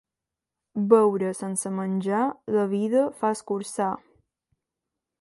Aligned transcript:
Beure 0.93 1.33
sense 1.41 1.73
menjar 1.81 2.23
la 2.57 2.65
vida 2.75 3.07
fa 3.21 3.35
escurçar. 3.39 3.95